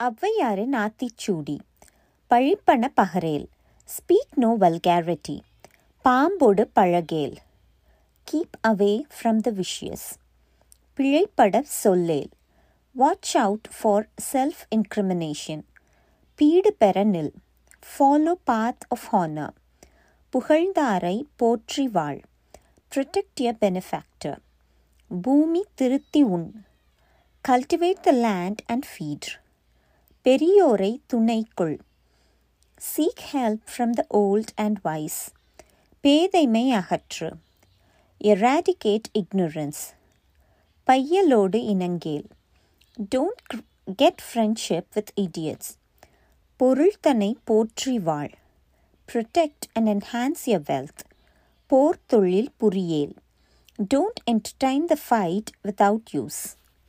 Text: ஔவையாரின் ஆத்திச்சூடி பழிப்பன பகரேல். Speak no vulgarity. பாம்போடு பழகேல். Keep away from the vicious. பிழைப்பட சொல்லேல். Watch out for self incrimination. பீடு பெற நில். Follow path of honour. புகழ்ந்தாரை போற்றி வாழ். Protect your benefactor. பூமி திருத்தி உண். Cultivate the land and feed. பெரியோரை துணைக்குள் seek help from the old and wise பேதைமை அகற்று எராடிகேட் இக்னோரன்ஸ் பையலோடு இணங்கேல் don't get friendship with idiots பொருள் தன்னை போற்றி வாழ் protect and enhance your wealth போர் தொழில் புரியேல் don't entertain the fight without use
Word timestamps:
ஔவையாரின் 0.00 0.74
ஆத்திச்சூடி 0.76 1.54
பழிப்பன 2.30 2.92
பகரேல். 2.96 3.44
Speak 3.88 4.34
no 4.34 4.56
vulgarity. 4.60 5.40
பாம்போடு 6.04 6.64
பழகேல். 6.74 7.36
Keep 8.28 8.56
away 8.68 9.02
from 9.14 9.40
the 9.40 9.50
vicious. 9.50 10.06
பிழைப்பட 10.96 11.62
சொல்லேல். 11.62 12.30
Watch 12.92 13.36
out 13.36 13.68
for 13.80 14.08
self 14.32 14.62
incrimination. 14.70 15.62
பீடு 16.34 16.72
பெற 16.72 17.04
நில். 17.04 17.32
Follow 17.90 18.32
path 18.44 18.86
of 18.88 19.06
honour. 19.12 19.54
புகழ்ந்தாரை 20.32 21.22
போற்றி 21.36 21.88
வாழ். 21.88 22.20
Protect 22.92 23.40
your 23.40 23.60
benefactor. 23.60 24.40
பூமி 25.22 25.64
திருத்தி 25.74 26.22
உண். 26.22 26.64
Cultivate 27.48 28.00
the 28.00 28.10
land 28.10 28.62
and 28.66 28.84
feed. 28.84 29.30
பெரியோரை 30.25 30.91
துணைக்குள் 31.13 31.75
seek 32.81 33.25
help 33.31 33.65
from 33.71 33.93
the 33.93 34.03
old 34.19 34.53
and 34.57 34.79
wise 34.81 35.19
பேதைமை 36.03 36.65
அகற்று 36.73 37.29
எராடிகேட் 38.21 39.09
இக்னோரன்ஸ் 39.13 39.83
பையலோடு 40.87 41.59
இணங்கேல் 41.67 42.27
don't 43.11 43.55
get 43.97 44.23
friendship 44.27 44.89
with 44.93 45.13
idiots 45.17 45.71
பொருள் 46.59 46.95
தன்னை 47.01 47.31
போற்றி 47.43 47.95
வாழ் 48.01 48.33
protect 49.09 49.65
and 49.73 49.89
enhance 49.89 50.43
your 50.45 50.65
wealth 50.67 51.03
போர் 51.71 51.99
தொழில் 52.07 52.51
புரியேல் 52.63 53.15
don't 53.89 54.21
entertain 54.27 54.85
the 54.85 54.97
fight 55.05 55.49
without 55.61 56.11
use 56.11 56.41